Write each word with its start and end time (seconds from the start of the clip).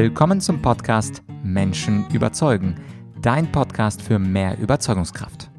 Willkommen 0.00 0.40
zum 0.40 0.62
Podcast 0.62 1.24
Menschen 1.42 2.08
überzeugen, 2.10 2.76
dein 3.20 3.50
Podcast 3.50 4.00
für 4.00 4.20
mehr 4.20 4.56
Überzeugungskraft. 4.56 5.50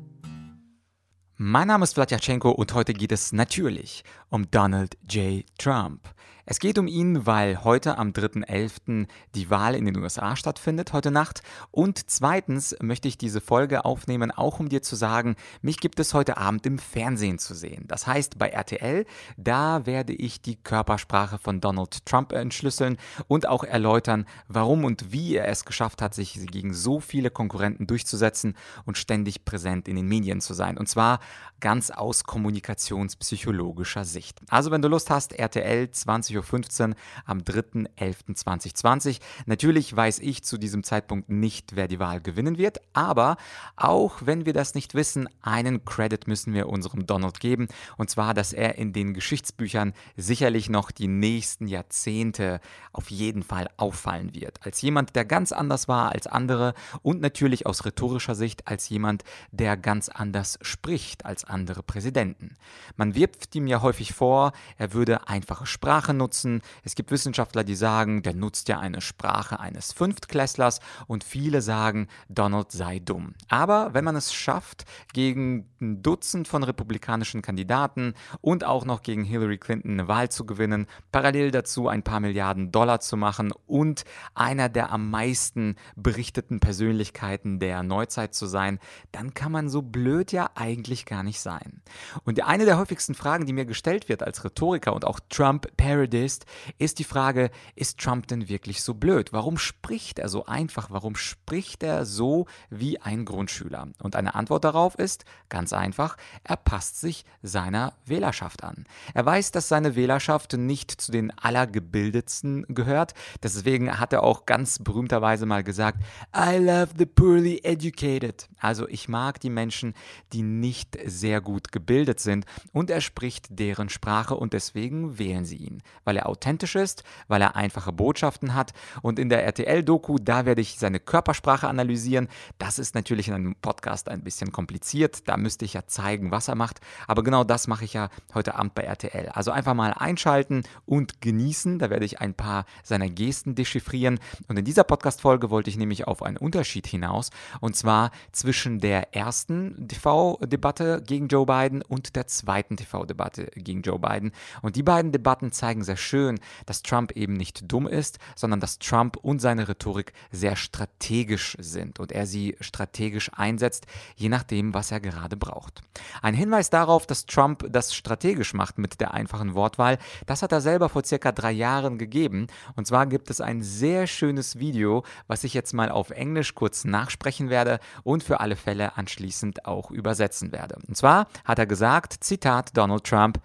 Mein 1.35 1.67
Name 1.67 1.83
ist 1.83 1.95
Vladyachenko 1.95 2.49
und 2.49 2.73
heute 2.73 2.93
geht 2.93 3.11
es 3.11 3.33
natürlich 3.33 4.05
um 4.29 4.49
Donald 4.49 4.97
J. 5.09 5.43
Trump. 5.57 6.07
Es 6.45 6.59
geht 6.59 6.77
um 6.77 6.87
ihn, 6.87 7.25
weil 7.25 7.63
heute 7.63 7.97
am 7.97 8.09
3.11. 8.09 9.07
die 9.35 9.49
Wahl 9.49 9.75
in 9.75 9.85
den 9.85 9.97
USA 9.97 10.35
stattfindet, 10.35 10.93
heute 10.93 11.11
Nacht. 11.11 11.41
Und 11.71 12.09
zweitens 12.09 12.75
möchte 12.81 13.07
ich 13.07 13.17
diese 13.17 13.41
Folge 13.41 13.85
aufnehmen, 13.85 14.31
auch 14.31 14.59
um 14.59 14.69
dir 14.69 14.81
zu 14.81 14.95
sagen, 14.95 15.35
mich 15.61 15.79
gibt 15.79 15.99
es 15.99 16.13
heute 16.13 16.37
Abend 16.37 16.65
im 16.65 16.79
Fernsehen 16.79 17.39
zu 17.39 17.53
sehen. 17.53 17.85
Das 17.87 18.07
heißt, 18.07 18.37
bei 18.37 18.49
RTL, 18.49 19.05
da 19.37 19.85
werde 19.85 20.13
ich 20.13 20.41
die 20.41 20.55
Körpersprache 20.55 21.37
von 21.37 21.61
Donald 21.61 22.05
Trump 22.05 22.31
entschlüsseln 22.31 22.97
und 23.27 23.47
auch 23.47 23.63
erläutern, 23.63 24.25
warum 24.47 24.85
und 24.85 25.11
wie 25.11 25.35
er 25.35 25.47
es 25.47 25.65
geschafft 25.65 26.01
hat, 26.01 26.13
sich 26.13 26.47
gegen 26.47 26.73
so 26.73 26.99
viele 26.99 27.29
Konkurrenten 27.29 27.85
durchzusetzen 27.85 28.55
und 28.85 28.97
ständig 28.97 29.45
präsent 29.45 29.87
in 29.87 29.95
den 29.95 30.07
Medien 30.07 30.41
zu 30.41 30.53
sein. 30.53 30.77
Und 30.77 30.87
zwar 30.87 31.19
ganz 31.59 31.91
aus 31.91 32.23
kommunikationspsychologischer 32.23 34.05
Sicht. 34.05 34.39
Also 34.49 34.71
wenn 34.71 34.81
du 34.81 34.87
Lust 34.87 35.09
hast, 35.09 35.33
RTL 35.33 35.91
20 35.91 36.38
20.15 36.41 36.89
Uhr 36.89 36.95
am 37.25 37.39
3.11.2020. 37.39 39.19
Natürlich 39.45 39.95
weiß 39.95 40.19
ich 40.19 40.43
zu 40.43 40.57
diesem 40.57 40.83
Zeitpunkt 40.83 41.29
nicht, 41.29 41.75
wer 41.75 41.87
die 41.87 41.99
Wahl 41.99 42.21
gewinnen 42.21 42.57
wird, 42.57 42.81
aber 42.93 43.37
auch 43.75 44.21
wenn 44.23 44.45
wir 44.45 44.53
das 44.53 44.75
nicht 44.75 44.93
wissen, 44.93 45.29
einen 45.41 45.85
Credit 45.85 46.27
müssen 46.27 46.53
wir 46.53 46.69
unserem 46.69 47.05
Donald 47.05 47.39
geben, 47.39 47.67
und 47.97 48.09
zwar, 48.09 48.33
dass 48.33 48.53
er 48.53 48.75
in 48.77 48.93
den 48.93 49.13
Geschichtsbüchern 49.13 49.93
sicherlich 50.17 50.69
noch 50.69 50.91
die 50.91 51.07
nächsten 51.07 51.67
Jahrzehnte 51.67 52.59
auf 52.93 53.09
jeden 53.09 53.43
Fall 53.43 53.69
auffallen 53.77 54.33
wird. 54.33 54.65
Als 54.65 54.81
jemand, 54.81 55.15
der 55.15 55.25
ganz 55.25 55.51
anders 55.51 55.87
war 55.87 56.11
als 56.11 56.27
andere 56.27 56.73
und 57.01 57.21
natürlich 57.21 57.65
aus 57.65 57.85
rhetorischer 57.85 58.35
Sicht 58.35 58.67
als 58.67 58.89
jemand, 58.89 59.23
der 59.51 59.77
ganz 59.77 60.09
anders 60.09 60.59
spricht 60.61 61.25
als 61.25 61.43
andere 61.43 61.83
Präsidenten. 61.83 62.55
Man 62.95 63.15
wirft 63.15 63.55
ihm 63.55 63.67
ja 63.67 63.81
häufig 63.81 64.13
vor, 64.13 64.53
er 64.77 64.93
würde 64.93 65.27
einfache 65.27 65.65
Sprache 65.65 66.13
nutzen. 66.19 66.61
Es 66.83 66.93
gibt 66.93 67.09
Wissenschaftler, 67.09 67.63
die 67.63 67.73
sagen, 67.73 68.21
der 68.21 68.35
nutzt 68.35 68.69
ja 68.69 68.79
eine 68.79 69.01
Sprache 69.01 69.59
eines 69.59 69.91
Fünftklässlers 69.93 70.81
und 71.07 71.23
viele 71.23 71.63
sagen, 71.63 72.07
Donald 72.27 72.71
sei 72.71 72.99
dumm. 72.99 73.33
Aber 73.47 73.95
wenn 73.95 74.05
man 74.05 74.15
es 74.15 74.31
schafft, 74.31 74.85
gegen 75.13 75.65
ein 75.81 76.03
Dutzend 76.03 76.47
von 76.47 76.63
republikanischen 76.63 77.41
Kandidaten 77.41 78.13
und 78.41 78.63
auch 78.63 78.85
noch 78.85 79.01
gegen 79.01 79.23
Hillary 79.23 79.57
Clinton 79.57 79.93
eine 79.93 80.07
Wahl 80.07 80.29
zu 80.29 80.45
gewinnen, 80.45 80.85
parallel 81.11 81.51
dazu 81.51 81.87
ein 81.87 82.03
paar 82.03 82.19
Milliarden 82.19 82.71
Dollar 82.71 82.99
zu 82.99 83.17
machen 83.17 83.51
und 83.65 84.03
einer 84.35 84.69
der 84.69 84.91
am 84.91 85.09
meisten 85.09 85.75
berichteten 85.95 86.59
Persönlichkeiten 86.59 87.59
der 87.59 87.81
Neuzeit 87.83 88.33
zu 88.35 88.45
sein, 88.45 88.79
dann 89.11 89.33
kann 89.33 89.51
man 89.51 89.69
so 89.69 89.81
blöd 89.81 90.31
ja 90.31 90.49
eigentlich 90.55 91.05
gar 91.05 91.23
nicht 91.23 91.39
sein. 91.39 91.81
Und 92.25 92.43
eine 92.43 92.65
der 92.65 92.77
häufigsten 92.77 93.15
Fragen, 93.15 93.45
die 93.45 93.53
mir 93.53 93.65
gestellt 93.65 94.09
wird 94.09 94.23
als 94.23 94.43
Rhetoriker 94.43 94.93
und 94.93 95.05
auch 95.05 95.19
Trump-Parodist, 95.29 96.08
ist, 96.13 96.45
ist 96.77 96.99
die 96.99 97.03
Frage, 97.03 97.51
ist 97.75 97.99
Trump 97.99 98.27
denn 98.27 98.49
wirklich 98.49 98.83
so 98.83 98.93
blöd? 98.93 99.33
Warum 99.33 99.57
spricht 99.57 100.19
er 100.19 100.29
so 100.29 100.45
einfach? 100.45 100.89
Warum 100.91 101.15
spricht 101.15 101.83
er 101.83 102.05
so 102.05 102.47
wie 102.69 102.99
ein 102.99 103.25
Grundschüler? 103.25 103.89
Und 104.01 104.15
eine 104.15 104.35
Antwort 104.35 104.63
darauf 104.63 104.95
ist 104.95 105.25
ganz 105.49 105.73
einfach, 105.73 106.17
er 106.43 106.57
passt 106.57 106.99
sich 106.99 107.25
seiner 107.41 107.93
Wählerschaft 108.05 108.63
an. 108.63 108.85
Er 109.13 109.25
weiß, 109.25 109.51
dass 109.51 109.67
seine 109.67 109.95
Wählerschaft 109.95 110.53
nicht 110.53 110.91
zu 110.91 111.11
den 111.11 111.31
allergebildetsten 111.37 112.65
gehört. 112.69 113.13
Deswegen 113.43 113.99
hat 113.99 114.13
er 114.13 114.23
auch 114.23 114.45
ganz 114.45 114.79
berühmterweise 114.79 115.45
mal 115.45 115.63
gesagt, 115.63 115.99
I 116.35 116.57
love 116.57 116.89
the 116.97 117.05
poorly 117.05 117.59
educated. 117.63 118.49
Also 118.59 118.87
ich 118.87 119.07
mag 119.07 119.39
die 119.39 119.49
Menschen, 119.49 119.93
die 120.33 120.41
nicht 120.41 120.97
sehr 121.05 121.41
gut 121.41 121.71
gebildet 121.71 122.19
sind 122.19 122.45
und 122.71 122.89
er 122.89 123.01
spricht 123.01 123.47
deren 123.49 123.89
Sprache 123.89 124.35
und 124.35 124.53
deswegen 124.53 125.17
wählen 125.17 125.45
sie 125.45 125.57
ihn, 125.57 125.81
weil 126.03 126.17
er 126.17 126.27
authentisch 126.27 126.75
ist, 126.75 127.03
weil 127.27 127.41
er 127.41 127.55
einfache 127.55 127.91
Botschaften 127.91 128.55
hat. 128.55 128.73
Und 129.01 129.19
in 129.19 129.29
der 129.29 129.43
RTL-Doku, 129.45 130.17
da 130.19 130.45
werde 130.45 130.61
ich 130.61 130.77
seine 130.79 130.99
Körpersprache 130.99 131.67
analysieren. 131.67 132.27
Das 132.57 132.79
ist 132.79 132.95
natürlich 132.95 133.27
in 133.27 133.33
einem 133.33 133.55
Podcast 133.55 134.09
ein 134.09 134.23
bisschen 134.23 134.51
kompliziert. 134.51 135.27
Da 135.27 135.37
müsste 135.37 135.65
ich 135.65 135.73
ja 135.73 135.85
zeigen, 135.87 136.31
was 136.31 136.47
er 136.47 136.55
macht. 136.55 136.79
Aber 137.07 137.23
genau 137.23 137.43
das 137.43 137.67
mache 137.67 137.85
ich 137.85 137.93
ja 137.93 138.09
heute 138.33 138.55
Abend 138.55 138.75
bei 138.75 138.83
RTL. 138.83 139.29
Also 139.29 139.51
einfach 139.51 139.73
mal 139.73 139.93
einschalten 139.93 140.63
und 140.85 141.21
genießen. 141.21 141.79
Da 141.79 141.89
werde 141.89 142.05
ich 142.05 142.21
ein 142.21 142.33
paar 142.33 142.65
seiner 142.83 143.09
Gesten 143.09 143.55
dechiffrieren. 143.55 144.19
Und 144.47 144.57
in 144.57 144.65
dieser 144.65 144.83
Podcast-Folge 144.83 145.49
wollte 145.49 145.69
ich 145.69 145.77
nämlich 145.77 146.07
auf 146.07 146.23
einen 146.23 146.37
Unterschied 146.37 146.87
hinaus. 146.87 147.29
Und 147.59 147.75
zwar 147.75 148.11
zwischen 148.31 148.79
der 148.79 149.15
ersten 149.15 149.87
TV-Debatte 149.87 151.01
gegen 151.05 151.27
Joe 151.27 151.45
Biden 151.45 151.81
und 151.81 152.15
der 152.15 152.27
zweiten 152.27 152.77
TV-Debatte 152.77 153.51
gegen 153.55 153.81
Joe 153.81 153.99
Biden. 153.99 154.31
Und 154.61 154.75
die 154.75 154.83
beiden 154.83 155.11
Debatten 155.11 155.51
zeigen 155.51 155.83
sehr 155.89 155.97
schön, 155.97 156.39
dass 156.67 156.83
Trump 156.83 157.13
eben 157.13 157.33
nicht 157.33 157.71
dumm 157.71 157.87
ist, 157.87 158.19
sondern 158.35 158.59
dass 158.59 158.77
Trump 158.77 159.17
und 159.17 159.39
seine 159.39 159.67
Rhetorik 159.67 160.13
sehr 160.31 160.55
strategisch 160.55 161.57
sind 161.59 161.99
und 161.99 162.11
er 162.11 162.27
sie 162.27 162.55
strategisch 162.61 163.31
einsetzt, 163.33 163.87
je 164.15 164.29
nachdem, 164.29 164.75
was 164.75 164.91
er 164.91 164.99
gerade 164.99 165.35
braucht. 165.35 165.81
Ein 166.21 166.35
Hinweis 166.35 166.69
darauf, 166.69 167.07
dass 167.07 167.25
Trump 167.25 167.65
das 167.71 167.95
strategisch 167.95 168.53
macht 168.53 168.77
mit 168.77 169.01
der 169.01 169.15
einfachen 169.15 169.55
Wortwahl, 169.55 169.97
das 170.27 170.43
hat 170.43 170.51
er 170.51 170.61
selber 170.61 170.89
vor 170.89 171.03
circa 171.03 171.31
drei 171.31 171.51
Jahren 171.51 171.97
gegeben. 171.97 172.45
Und 172.75 172.85
zwar 172.85 173.07
gibt 173.07 173.31
es 173.31 173.41
ein 173.41 173.63
sehr 173.63 174.05
schönes 174.05 174.59
Video, 174.59 175.03
was 175.25 175.43
ich 175.43 175.55
jetzt 175.55 175.73
mal 175.73 175.89
auf 175.89 176.11
Englisch 176.11 176.53
kurz 176.53 176.85
nachsprechen 176.85 177.49
werde 177.49 177.79
und 178.03 178.23
für 178.23 178.41
alle 178.41 178.55
Fälle 178.55 178.95
anschließend 178.95 179.65
auch 179.65 179.89
übersetzen 179.89 180.51
werde. 180.51 180.77
Und 180.87 180.95
zwar 180.95 181.27
hat 181.45 181.57
er 181.57 181.65
gesagt, 181.65 182.23
Zitat 182.23 182.77
Donald 182.77 183.05
Trump, 183.05 183.39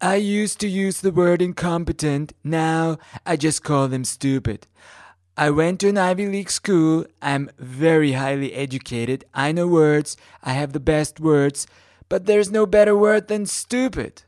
I 0.00 0.16
used 0.16 0.60
to 0.60 0.68
use 0.68 1.00
the 1.00 1.12
word 1.12 1.40
incompetent, 1.40 2.32
now 2.42 2.98
I 3.24 3.36
just 3.36 3.62
call 3.62 3.88
them 3.88 4.04
stupid. 4.04 4.66
I 5.36 5.50
went 5.50 5.80
to 5.80 5.88
an 5.88 5.98
Ivy 5.98 6.26
League 6.26 6.50
school, 6.50 7.06
I'm 7.22 7.50
very 7.58 8.12
highly 8.12 8.52
educated, 8.54 9.24
I 9.32 9.52
know 9.52 9.66
words, 9.66 10.16
I 10.42 10.52
have 10.52 10.72
the 10.72 10.80
best 10.80 11.20
words, 11.20 11.66
but 12.08 12.26
there's 12.26 12.50
no 12.50 12.66
better 12.66 12.96
word 12.96 13.28
than 13.28 13.46
stupid. 13.46 14.22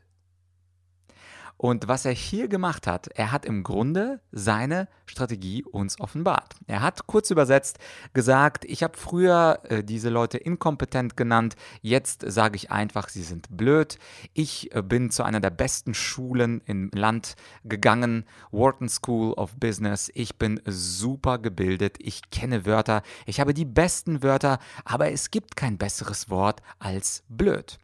Und 1.58 1.88
was 1.88 2.04
er 2.04 2.12
hier 2.12 2.48
gemacht 2.48 2.86
hat, 2.86 3.08
er 3.08 3.32
hat 3.32 3.46
im 3.46 3.62
Grunde 3.62 4.20
seine 4.30 4.88
Strategie 5.06 5.64
uns 5.64 5.98
offenbart. 6.00 6.54
Er 6.66 6.82
hat 6.82 7.06
kurz 7.06 7.30
übersetzt 7.30 7.78
gesagt, 8.12 8.64
ich 8.66 8.82
habe 8.82 8.98
früher 8.98 9.60
äh, 9.64 9.82
diese 9.82 10.10
Leute 10.10 10.36
inkompetent 10.36 11.16
genannt, 11.16 11.56
jetzt 11.80 12.24
sage 12.26 12.56
ich 12.56 12.70
einfach, 12.70 13.08
sie 13.08 13.22
sind 13.22 13.56
blöd. 13.56 13.98
Ich 14.34 14.74
äh, 14.74 14.82
bin 14.82 15.10
zu 15.10 15.22
einer 15.22 15.40
der 15.40 15.50
besten 15.50 15.94
Schulen 15.94 16.60
im 16.66 16.90
Land 16.92 17.36
gegangen, 17.64 18.24
Wharton 18.50 18.88
School 18.88 19.32
of 19.34 19.56
Business. 19.56 20.10
Ich 20.14 20.36
bin 20.36 20.60
super 20.66 21.38
gebildet, 21.38 21.96
ich 22.00 22.30
kenne 22.30 22.66
Wörter, 22.66 23.02
ich 23.24 23.40
habe 23.40 23.54
die 23.54 23.64
besten 23.64 24.22
Wörter, 24.22 24.58
aber 24.84 25.10
es 25.10 25.30
gibt 25.30 25.56
kein 25.56 25.78
besseres 25.78 26.28
Wort 26.28 26.60
als 26.78 27.22
blöd. 27.28 27.78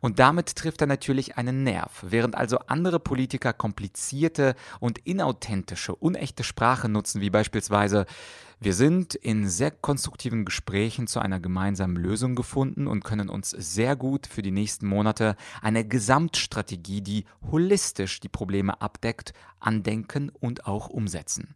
Und 0.00 0.18
damit 0.18 0.56
trifft 0.56 0.80
er 0.80 0.86
natürlich 0.86 1.36
einen 1.36 1.62
Nerv. 1.64 2.02
Während 2.02 2.34
also 2.34 2.58
andere 2.66 3.00
Politiker 3.00 3.52
komplizierte 3.52 4.54
und 4.80 4.98
inauthentische, 4.98 5.94
unechte 5.94 6.44
Sprache 6.44 6.88
nutzen, 6.88 7.20
wie 7.20 7.30
beispielsweise 7.30 8.06
wir 8.58 8.72
sind 8.72 9.14
in 9.14 9.48
sehr 9.50 9.70
konstruktiven 9.70 10.46
Gesprächen 10.46 11.06
zu 11.06 11.20
einer 11.20 11.40
gemeinsamen 11.40 11.96
Lösung 11.96 12.34
gefunden 12.34 12.86
und 12.86 13.04
können 13.04 13.28
uns 13.28 13.50
sehr 13.50 13.96
gut 13.96 14.26
für 14.26 14.40
die 14.40 14.50
nächsten 14.50 14.86
Monate 14.86 15.36
eine 15.60 15.86
Gesamtstrategie, 15.86 17.02
die 17.02 17.24
holistisch 17.50 18.18
die 18.18 18.30
Probleme 18.30 18.80
abdeckt, 18.80 19.34
andenken 19.60 20.30
und 20.30 20.66
auch 20.66 20.88
umsetzen. 20.88 21.54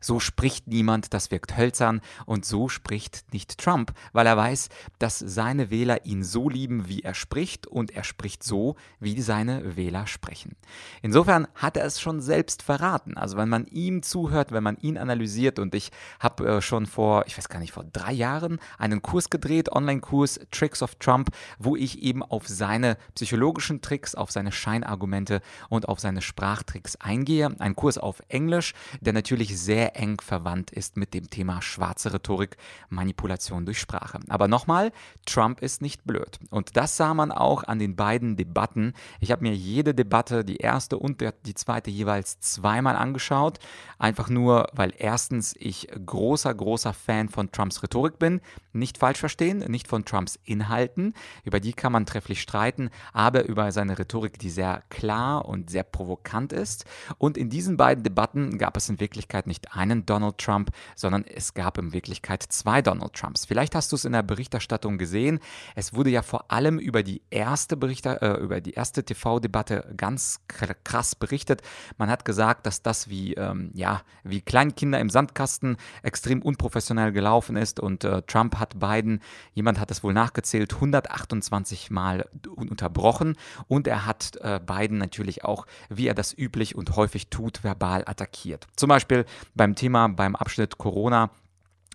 So 0.00 0.18
spricht 0.20 0.66
niemand, 0.66 1.14
das 1.14 1.30
wirkt 1.30 1.56
hölzern 1.56 2.00
und 2.26 2.44
so 2.44 2.68
spricht 2.68 3.32
nicht 3.32 3.58
Trump, 3.58 3.92
weil 4.12 4.26
er 4.26 4.36
weiß, 4.36 4.68
dass 4.98 5.18
seine 5.18 5.70
Wähler 5.70 6.04
ihn 6.04 6.24
so 6.24 6.48
lieben, 6.48 6.88
wie 6.88 7.02
er 7.02 7.14
spricht 7.14 7.66
und 7.66 7.92
er 7.92 8.02
spricht 8.02 8.42
so, 8.42 8.74
wie 8.98 9.20
seine 9.20 9.76
Wähler 9.76 10.06
sprechen. 10.06 10.56
Insofern 11.02 11.46
hat 11.54 11.76
er 11.76 11.84
es 11.86 12.00
schon 12.00 12.20
selbst 12.20 12.62
verraten. 12.62 13.16
Also 13.16 13.36
wenn 13.36 13.48
man 13.48 13.66
ihm 13.66 14.02
zuhört, 14.02 14.50
wenn 14.50 14.64
man 14.64 14.76
ihn 14.78 14.98
analysiert 14.98 15.58
und 15.58 15.74
ich 15.74 15.92
habe 16.18 16.41
habe 16.42 16.58
äh, 16.58 16.62
schon 16.62 16.86
vor, 16.86 17.24
ich 17.26 17.36
weiß 17.38 17.48
gar 17.48 17.58
nicht, 17.58 17.72
vor 17.72 17.84
drei 17.92 18.12
Jahren 18.12 18.58
einen 18.78 19.02
Kurs 19.02 19.30
gedreht, 19.30 19.70
Online-Kurs 19.70 20.40
Tricks 20.50 20.82
of 20.82 20.96
Trump, 20.96 21.30
wo 21.58 21.76
ich 21.76 22.02
eben 22.02 22.22
auf 22.22 22.48
seine 22.48 22.96
psychologischen 23.14 23.80
Tricks, 23.80 24.14
auf 24.14 24.30
seine 24.30 24.52
Scheinargumente 24.52 25.40
und 25.68 25.88
auf 25.88 26.00
seine 26.00 26.22
Sprachtricks 26.22 26.96
eingehe. 26.96 27.54
Ein 27.58 27.76
Kurs 27.76 27.98
auf 27.98 28.22
Englisch, 28.28 28.74
der 29.00 29.12
natürlich 29.12 29.58
sehr 29.58 29.96
eng 29.96 30.20
verwandt 30.20 30.70
ist 30.70 30.96
mit 30.96 31.14
dem 31.14 31.30
Thema 31.30 31.62
schwarze 31.62 32.12
Rhetorik, 32.12 32.56
Manipulation 32.88 33.64
durch 33.64 33.78
Sprache. 33.80 34.20
Aber 34.28 34.48
nochmal, 34.48 34.92
Trump 35.26 35.60
ist 35.60 35.82
nicht 35.82 36.04
blöd. 36.04 36.38
Und 36.50 36.76
das 36.76 36.96
sah 36.96 37.14
man 37.14 37.32
auch 37.32 37.64
an 37.64 37.78
den 37.78 37.96
beiden 37.96 38.36
Debatten. 38.36 38.94
Ich 39.20 39.30
habe 39.30 39.42
mir 39.42 39.54
jede 39.54 39.94
Debatte, 39.94 40.44
die 40.44 40.56
erste 40.56 40.98
und 40.98 41.22
die 41.46 41.54
zweite 41.54 41.90
jeweils 41.90 42.40
zweimal 42.40 42.96
angeschaut. 42.96 43.58
Einfach 43.98 44.28
nur, 44.28 44.66
weil 44.72 44.92
erstens 44.96 45.54
ich 45.58 45.88
großer, 46.32 46.54
großer 46.54 46.94
Fan 46.94 47.28
von 47.28 47.52
Trumps 47.52 47.82
Rhetorik 47.82 48.18
bin. 48.18 48.40
Nicht 48.72 48.96
falsch 48.96 49.18
verstehen, 49.18 49.58
nicht 49.58 49.86
von 49.86 50.06
Trumps 50.06 50.38
Inhalten. 50.44 51.12
Über 51.44 51.60
die 51.60 51.74
kann 51.74 51.92
man 51.92 52.06
trefflich 52.06 52.40
streiten, 52.40 52.88
aber 53.12 53.44
über 53.44 53.70
seine 53.70 53.98
Rhetorik, 53.98 54.38
die 54.38 54.48
sehr 54.48 54.82
klar 54.88 55.44
und 55.44 55.68
sehr 55.68 55.82
provokant 55.82 56.54
ist. 56.54 56.86
Und 57.18 57.36
in 57.36 57.50
diesen 57.50 57.76
beiden 57.76 58.02
Debatten 58.02 58.56
gab 58.56 58.78
es 58.78 58.88
in 58.88 58.98
Wirklichkeit 58.98 59.46
nicht 59.46 59.76
einen 59.76 60.06
Donald 60.06 60.38
Trump, 60.38 60.70
sondern 60.96 61.24
es 61.24 61.52
gab 61.52 61.76
in 61.76 61.92
Wirklichkeit 61.92 62.42
zwei 62.42 62.80
Donald 62.80 63.12
Trumps. 63.12 63.44
Vielleicht 63.44 63.74
hast 63.74 63.92
du 63.92 63.96
es 63.96 64.06
in 64.06 64.12
der 64.12 64.22
Berichterstattung 64.22 64.96
gesehen. 64.96 65.38
Es 65.74 65.92
wurde 65.92 66.08
ja 66.08 66.22
vor 66.22 66.50
allem 66.50 66.78
über 66.78 67.02
die 67.02 67.20
erste 67.28 67.76
Berichter, 67.76 68.22
äh, 68.22 68.40
über 68.40 68.62
die 68.62 68.72
erste 68.72 69.04
TV-Debatte 69.04 69.92
ganz 69.98 70.40
krass 70.48 71.14
berichtet. 71.14 71.60
Man 71.98 72.08
hat 72.08 72.24
gesagt, 72.24 72.64
dass 72.64 72.80
das 72.80 73.10
wie, 73.10 73.34
ähm, 73.34 73.70
ja, 73.74 74.00
wie 74.24 74.40
Kleinkinder 74.40 74.98
im 74.98 75.10
Sandkasten 75.10 75.76
extrem 76.22 76.40
unprofessionell 76.40 77.10
gelaufen 77.10 77.56
ist 77.56 77.80
und 77.80 78.04
äh, 78.04 78.22
Trump 78.22 78.56
hat 78.56 78.78
Biden, 78.78 79.20
jemand 79.54 79.80
hat 79.80 79.90
es 79.90 80.04
wohl 80.04 80.12
nachgezählt, 80.12 80.72
128 80.72 81.90
Mal 81.90 82.28
unterbrochen 82.54 83.36
und 83.66 83.88
er 83.88 84.06
hat 84.06 84.36
äh, 84.40 84.60
Biden 84.64 84.98
natürlich 84.98 85.44
auch, 85.44 85.66
wie 85.88 86.06
er 86.06 86.14
das 86.14 86.32
üblich 86.32 86.76
und 86.76 86.94
häufig 86.94 87.26
tut, 87.26 87.64
verbal 87.64 88.04
attackiert. 88.06 88.68
Zum 88.76 88.88
Beispiel 88.88 89.24
beim 89.56 89.74
Thema, 89.74 90.06
beim 90.06 90.36
Abschnitt 90.36 90.78
Corona 90.78 91.30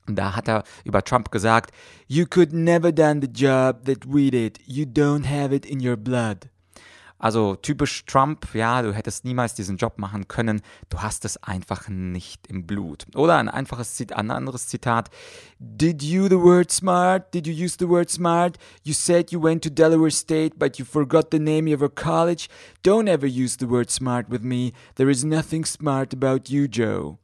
da 0.10 0.36
hat 0.36 0.50
er 0.50 0.64
über 0.84 1.04
Trump 1.04 1.32
gesagt, 1.32 1.72
You 2.08 2.26
could 2.26 2.52
never 2.52 2.92
done 2.92 3.22
the 3.22 3.32
job 3.32 3.86
that 3.86 4.06
we 4.06 4.30
did. 4.30 4.60
You 4.66 4.86
don't 4.86 5.26
have 5.26 5.56
it 5.56 5.66
in 5.66 5.86
your 5.86 5.96
blood. 5.98 6.50
Also 7.19 7.56
typisch 7.56 8.06
Trump, 8.06 8.54
ja, 8.54 8.81
du 8.81 8.94
hättest 8.94 9.25
niemals 9.25 9.56
diesen 9.56 9.78
Job 9.78 9.98
machen 9.98 10.28
können, 10.28 10.62
du 10.90 11.00
hast 11.00 11.25
es 11.25 11.42
einfach 11.42 11.88
nicht 11.90 12.48
im 12.48 12.68
Blut. 12.68 13.06
Oder 13.16 13.38
ein 13.38 13.50
einfaches 13.50 13.96
Zitat, 13.96 14.18
ein 14.18 14.31
anderes 14.31 14.68
Zitat. 14.68 15.10
Did 15.60 16.04
you 16.04 16.28
the 16.28 16.40
word 16.40 16.72
smart? 16.72 17.34
Did 17.34 17.48
you 17.48 17.54
use 17.54 17.78
the 17.80 17.90
word 17.90 18.10
smart? 18.10 18.58
You 18.84 18.94
said 18.94 19.31
you 19.31 19.42
went 19.42 19.64
to 19.64 19.69
Delaware 19.69 20.12
State, 20.12 20.60
but 20.60 20.78
you 20.78 20.86
forgot 20.86 21.31
the 21.31 21.40
name 21.40 21.74
of 21.74 21.81
your 21.81 21.94
college. 21.94 22.48
Don't 22.84 23.08
ever 23.08 23.28
use 23.28 23.58
the 23.58 23.68
word 23.68 23.90
smart 23.90 24.30
with 24.30 24.44
me. 24.44 24.74
There 24.96 25.10
is 25.10 25.24
nothing 25.24 25.66
smart 25.66 26.14
about 26.14 26.50
you, 26.50 26.68
Joe. 26.68 27.18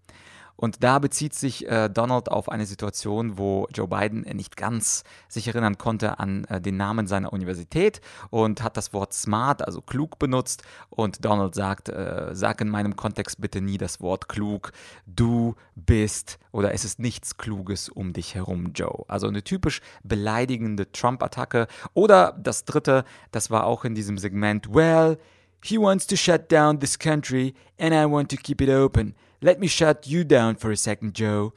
Und 0.64 0.82
da 0.82 1.00
bezieht 1.00 1.34
sich 1.34 1.68
äh, 1.68 1.90
Donald 1.90 2.32
auf 2.32 2.48
eine 2.48 2.66
Situation, 2.66 3.38
wo 3.38 3.68
Joe 3.74 3.90
Biden 3.90 4.22
nicht 4.22 4.56
ganz 4.56 5.04
sich 5.28 5.50
erinnern 5.50 5.78
konnte 5.78 6.20
an 6.20 6.46
äh, 6.46 6.62
den 6.62 6.78
Namen 6.78 7.06
seiner 7.06 7.34
Universität 7.34 8.00
und 8.30 8.64
hat 8.64 8.78
das 8.78 8.94
Wort 8.94 9.12
smart, 9.12 9.62
also 9.68 9.82
klug 9.82 10.20
benutzt. 10.20 10.64
Und 10.90 11.26
Donald 11.26 11.54
sagt, 11.54 11.90
äh, 11.90 12.30
sag 12.32 12.62
in 12.62 12.70
meinem 12.70 12.96
Kontext 12.96 13.42
bitte 13.42 13.60
nie 13.60 13.78
das 13.78 14.00
Wort 14.00 14.30
klug. 14.30 14.72
Du 15.06 15.56
bist 15.76 16.40
oder 16.54 16.74
es 16.74 16.86
ist 16.86 16.98
nichts 16.98 17.36
Kluges 17.36 17.90
um 17.90 18.14
dich 18.14 18.34
herum, 18.34 18.72
Joe. 18.74 19.04
Also 19.10 19.28
eine 19.28 19.44
typisch 19.44 19.82
beleidigende 20.06 20.90
Trump-Attacke. 20.94 21.68
Oder 21.94 22.40
das 22.42 22.64
dritte, 22.64 23.04
das 23.32 23.52
war 23.52 23.66
auch 23.66 23.84
in 23.84 23.96
diesem 23.96 24.18
Segment, 24.18 24.74
well, 24.74 25.18
he 25.64 25.78
wants 25.78 26.06
to 26.08 26.16
shut 26.16 26.50
down 26.50 26.78
this 26.78 26.98
country 26.98 27.56
and 27.80 27.94
I 27.94 28.06
want 28.06 28.30
to 28.32 28.38
keep 28.38 28.62
it 28.62 28.70
open. 28.70 29.16
Let 29.42 29.60
me 29.60 29.68
shut 29.68 30.08
you 30.08 30.24
down 30.24 30.56
for 30.56 30.72
a 30.72 30.78
second, 30.78 31.14
Joe. 31.14 31.54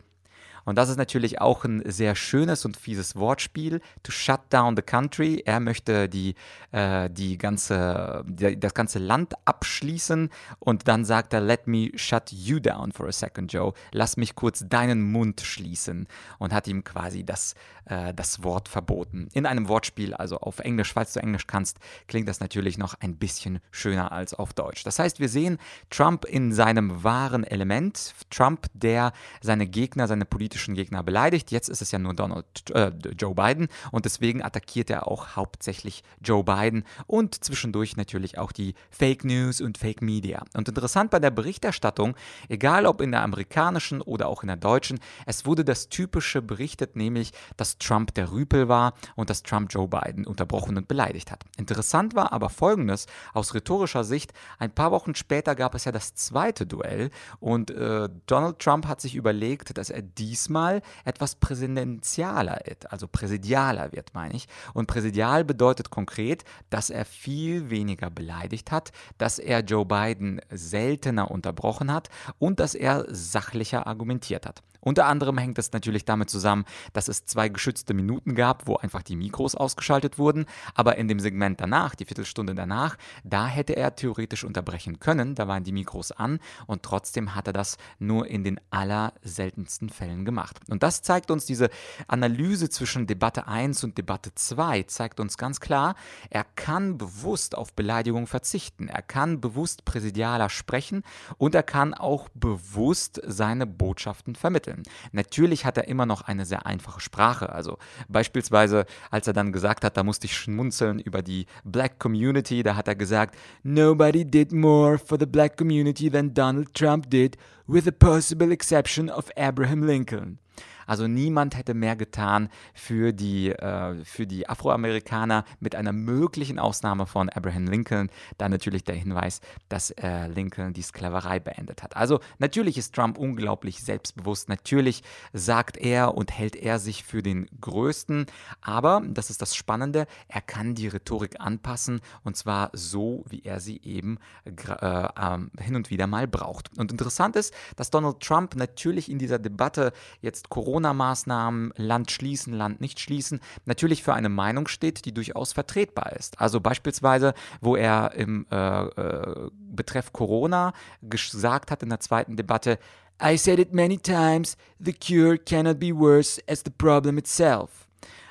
Und 0.66 0.76
das 0.76 0.88
ist 0.88 0.98
natürlich 0.98 1.40
auch 1.40 1.64
ein 1.64 1.82
sehr 1.86 2.14
schönes 2.16 2.64
und 2.64 2.76
fieses 2.76 3.16
Wortspiel. 3.16 3.80
To 4.02 4.12
shut 4.12 4.40
down 4.50 4.76
the 4.76 4.82
country. 4.82 5.42
Er 5.46 5.60
möchte 5.60 6.08
die, 6.08 6.34
äh, 6.72 7.08
die 7.08 7.38
ganze, 7.38 8.24
die, 8.26 8.58
das 8.58 8.74
ganze 8.74 8.98
Land 8.98 9.34
abschließen 9.44 10.28
und 10.58 10.88
dann 10.88 11.04
sagt 11.04 11.32
er, 11.32 11.40
let 11.40 11.68
me 11.68 11.90
shut 11.94 12.32
you 12.32 12.58
down 12.58 12.90
for 12.90 13.06
a 13.06 13.12
second, 13.12 13.52
Joe. 13.52 13.72
Lass 13.92 14.16
mich 14.16 14.34
kurz 14.34 14.64
deinen 14.68 15.12
Mund 15.12 15.40
schließen 15.40 16.08
und 16.38 16.52
hat 16.52 16.66
ihm 16.66 16.82
quasi 16.82 17.24
das, 17.24 17.54
äh, 17.84 18.12
das 18.12 18.42
Wort 18.42 18.68
verboten. 18.68 19.28
In 19.32 19.46
einem 19.46 19.68
Wortspiel, 19.68 20.14
also 20.14 20.38
auf 20.38 20.58
Englisch, 20.58 20.92
falls 20.92 21.12
du 21.12 21.20
Englisch 21.20 21.46
kannst, 21.46 21.78
klingt 22.08 22.28
das 22.28 22.40
natürlich 22.40 22.76
noch 22.76 22.94
ein 22.98 23.16
bisschen 23.16 23.60
schöner 23.70 24.10
als 24.10 24.34
auf 24.34 24.52
Deutsch. 24.52 24.82
Das 24.82 24.98
heißt, 24.98 25.20
wir 25.20 25.28
sehen 25.28 25.58
Trump 25.90 26.24
in 26.24 26.52
seinem 26.52 27.04
wahren 27.04 27.44
Element. 27.44 28.14
Trump, 28.30 28.66
der 28.74 29.12
seine 29.40 29.68
Gegner, 29.68 30.08
seine 30.08 30.24
politischen 30.24 30.55
politischen 30.56 30.74
Gegner 30.74 31.02
beleidigt. 31.02 31.50
Jetzt 31.50 31.68
ist 31.68 31.82
es 31.82 31.90
ja 31.90 31.98
nur 31.98 32.14
Donald, 32.14 32.46
äh, 32.70 32.90
Joe 33.18 33.34
Biden 33.34 33.68
und 33.90 34.06
deswegen 34.06 34.42
attackiert 34.42 34.88
er 34.88 35.06
auch 35.06 35.36
hauptsächlich 35.36 36.02
Joe 36.22 36.44
Biden 36.44 36.84
und 37.06 37.44
zwischendurch 37.44 37.96
natürlich 37.96 38.38
auch 38.38 38.52
die 38.52 38.74
Fake 38.90 39.24
News 39.24 39.60
und 39.60 39.76
Fake 39.76 40.00
Media. 40.00 40.42
Und 40.54 40.68
interessant 40.68 41.10
bei 41.10 41.18
der 41.18 41.30
Berichterstattung, 41.30 42.16
egal 42.48 42.86
ob 42.86 43.02
in 43.02 43.10
der 43.10 43.22
amerikanischen 43.22 44.00
oder 44.00 44.28
auch 44.28 44.42
in 44.42 44.46
der 44.46 44.56
deutschen, 44.56 44.98
es 45.26 45.44
wurde 45.44 45.62
das 45.64 45.90
Typische 45.90 46.40
berichtet, 46.40 46.96
nämlich, 46.96 47.32
dass 47.58 47.76
Trump 47.76 48.14
der 48.14 48.32
Rüpel 48.32 48.68
war 48.68 48.94
und 49.14 49.28
dass 49.28 49.42
Trump 49.42 49.70
Joe 49.70 49.88
Biden 49.88 50.26
unterbrochen 50.26 50.78
und 50.78 50.88
beleidigt 50.88 51.30
hat. 51.30 51.44
Interessant 51.58 52.14
war 52.14 52.32
aber 52.32 52.48
folgendes, 52.48 53.06
aus 53.34 53.52
rhetorischer 53.52 54.04
Sicht, 54.04 54.32
ein 54.58 54.74
paar 54.74 54.90
Wochen 54.90 55.14
später 55.14 55.54
gab 55.54 55.74
es 55.74 55.84
ja 55.84 55.92
das 55.92 56.14
zweite 56.14 56.66
Duell 56.66 57.10
und 57.40 57.70
äh, 57.70 58.08
Donald 58.26 58.58
Trump 58.58 58.86
hat 58.86 59.02
sich 59.02 59.16
überlegt, 59.16 59.76
dass 59.76 59.90
er 59.90 60.02
dies 60.02 60.45
diesmal 60.46 60.82
etwas 61.04 61.34
präsidentialer, 61.34 62.60
also 62.88 63.08
präsidialer 63.08 63.92
wird, 63.92 64.14
meine 64.14 64.34
ich. 64.34 64.46
Und 64.74 64.86
präsidial 64.86 65.44
bedeutet 65.44 65.90
konkret, 65.90 66.44
dass 66.70 66.90
er 66.90 67.04
viel 67.04 67.70
weniger 67.70 68.10
beleidigt 68.10 68.70
hat, 68.70 68.92
dass 69.18 69.38
er 69.38 69.60
Joe 69.60 69.84
Biden 69.84 70.40
seltener 70.50 71.30
unterbrochen 71.30 71.92
hat 71.92 72.08
und 72.38 72.60
dass 72.60 72.74
er 72.74 73.04
sachlicher 73.08 73.86
argumentiert 73.86 74.46
hat. 74.46 74.62
Unter 74.86 75.06
anderem 75.06 75.36
hängt 75.36 75.58
es 75.58 75.72
natürlich 75.72 76.04
damit 76.04 76.30
zusammen, 76.30 76.64
dass 76.92 77.08
es 77.08 77.24
zwei 77.24 77.48
geschützte 77.48 77.92
Minuten 77.92 78.36
gab, 78.36 78.68
wo 78.68 78.76
einfach 78.76 79.02
die 79.02 79.16
Mikros 79.16 79.56
ausgeschaltet 79.56 80.16
wurden. 80.16 80.46
Aber 80.76 80.96
in 80.96 81.08
dem 81.08 81.18
Segment 81.18 81.60
danach, 81.60 81.96
die 81.96 82.04
Viertelstunde 82.04 82.54
danach, 82.54 82.96
da 83.24 83.48
hätte 83.48 83.74
er 83.74 83.96
theoretisch 83.96 84.44
unterbrechen 84.44 85.00
können. 85.00 85.34
Da 85.34 85.48
waren 85.48 85.64
die 85.64 85.72
Mikros 85.72 86.12
an 86.12 86.38
und 86.68 86.84
trotzdem 86.84 87.34
hat 87.34 87.48
er 87.48 87.52
das 87.52 87.78
nur 87.98 88.28
in 88.28 88.44
den 88.44 88.60
allerseltensten 88.70 89.88
Fällen 89.88 90.24
gemacht. 90.24 90.60
Und 90.70 90.84
das 90.84 91.02
zeigt 91.02 91.32
uns 91.32 91.46
diese 91.46 91.68
Analyse 92.06 92.70
zwischen 92.70 93.08
Debatte 93.08 93.48
1 93.48 93.82
und 93.82 93.98
Debatte 93.98 94.36
2, 94.36 94.84
zeigt 94.84 95.18
uns 95.18 95.36
ganz 95.36 95.58
klar, 95.58 95.96
er 96.30 96.44
kann 96.44 96.96
bewusst 96.96 97.58
auf 97.58 97.72
Beleidigung 97.72 98.28
verzichten. 98.28 98.86
Er 98.86 99.02
kann 99.02 99.40
bewusst 99.40 99.84
präsidialer 99.84 100.48
sprechen 100.48 101.02
und 101.38 101.56
er 101.56 101.64
kann 101.64 101.92
auch 101.92 102.28
bewusst 102.34 103.20
seine 103.26 103.66
Botschaften 103.66 104.36
vermitteln. 104.36 104.75
Natürlich 105.12 105.64
hat 105.64 105.76
er 105.76 105.88
immer 105.88 106.06
noch 106.06 106.22
eine 106.22 106.44
sehr 106.44 106.66
einfache 106.66 107.00
Sprache. 107.00 107.50
Also 107.50 107.78
beispielsweise, 108.08 108.86
als 109.10 109.26
er 109.26 109.32
dann 109.32 109.52
gesagt 109.52 109.84
hat, 109.84 109.96
da 109.96 110.02
musste 110.02 110.26
ich 110.26 110.36
schmunzeln 110.36 110.98
über 110.98 111.22
die 111.22 111.46
Black 111.64 111.98
Community, 111.98 112.62
da 112.62 112.76
hat 112.76 112.88
er 112.88 112.94
gesagt, 112.94 113.36
Nobody 113.62 114.24
did 114.24 114.52
more 114.52 114.98
for 114.98 115.18
the 115.18 115.26
Black 115.26 115.56
Community 115.56 116.10
than 116.10 116.34
Donald 116.34 116.74
Trump 116.74 117.10
did, 117.10 117.36
with 117.66 117.84
the 117.84 117.92
possible 117.92 118.52
exception 118.52 119.10
of 119.10 119.30
Abraham 119.36 119.82
Lincoln. 119.82 120.38
Also 120.86 121.06
niemand 121.06 121.56
hätte 121.56 121.74
mehr 121.74 121.96
getan 121.96 122.48
für 122.74 123.12
die, 123.12 123.50
äh, 123.50 124.04
für 124.04 124.26
die 124.26 124.48
Afroamerikaner 124.48 125.44
mit 125.60 125.74
einer 125.74 125.92
möglichen 125.92 126.58
Ausnahme 126.58 127.06
von 127.06 127.28
Abraham 127.28 127.66
Lincoln. 127.66 128.10
Dann 128.38 128.50
natürlich 128.50 128.84
der 128.84 128.94
Hinweis, 128.94 129.40
dass 129.68 129.90
äh, 129.90 130.28
Lincoln 130.28 130.72
die 130.72 130.82
Sklaverei 130.82 131.40
beendet 131.40 131.82
hat. 131.82 131.96
Also 131.96 132.20
natürlich 132.38 132.78
ist 132.78 132.94
Trump 132.94 133.18
unglaublich 133.18 133.82
selbstbewusst. 133.82 134.48
Natürlich 134.48 135.02
sagt 135.32 135.76
er 135.76 136.14
und 136.14 136.30
hält 136.30 136.56
er 136.56 136.78
sich 136.78 137.04
für 137.04 137.22
den 137.22 137.46
Größten. 137.60 138.26
Aber, 138.60 139.02
das 139.06 139.30
ist 139.30 139.42
das 139.42 139.54
Spannende, 139.54 140.06
er 140.28 140.40
kann 140.40 140.74
die 140.74 140.88
Rhetorik 140.88 141.40
anpassen 141.40 142.00
und 142.24 142.36
zwar 142.36 142.70
so, 142.72 143.24
wie 143.28 143.42
er 143.42 143.60
sie 143.60 143.80
eben 143.82 144.18
äh, 144.44 144.50
äh, 144.50 145.38
hin 145.60 145.76
und 145.76 145.90
wieder 145.90 146.06
mal 146.06 146.26
braucht. 146.26 146.76
Und 146.78 146.92
interessant 146.92 147.36
ist, 147.36 147.52
dass 147.76 147.90
Donald 147.90 148.20
Trump 148.20 148.54
natürlich 148.56 149.10
in 149.10 149.18
dieser 149.18 149.38
Debatte 149.38 149.92
jetzt 150.20 150.48
Corona 150.48 150.75
Corona-Maßnahmen, 150.76 151.72
Land 151.76 152.10
schließen, 152.10 152.52
Land 152.52 152.82
nicht 152.82 153.00
schließen, 153.00 153.40
natürlich 153.64 154.02
für 154.02 154.12
eine 154.12 154.28
Meinung 154.28 154.68
steht, 154.68 155.06
die 155.06 155.14
durchaus 155.14 155.54
vertretbar 155.54 156.12
ist. 156.12 156.38
Also 156.38 156.60
beispielsweise, 156.60 157.32
wo 157.62 157.76
er 157.76 158.12
im 158.14 158.46
äh, 158.50 158.84
äh, 158.84 159.50
Betreff 159.52 160.12
Corona 160.12 160.74
gesagt 161.00 161.70
hat 161.70 161.82
in 161.82 161.88
der 161.88 162.00
zweiten 162.00 162.36
Debatte, 162.36 162.78
I 163.22 163.38
said 163.38 163.58
it 163.58 163.72
many 163.72 163.96
times, 163.96 164.58
the 164.78 164.92
cure 164.92 165.38
cannot 165.38 165.78
be 165.78 165.92
worse 165.98 166.38
as 166.46 166.62
the 166.62 166.70
problem 166.70 167.16
itself. 167.16 167.85